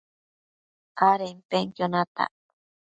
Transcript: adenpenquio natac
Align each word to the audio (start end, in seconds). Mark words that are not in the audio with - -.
adenpenquio 1.09 1.85
natac 1.91 2.31